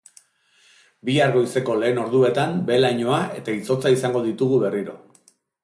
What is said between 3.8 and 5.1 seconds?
izango ditugu berriro.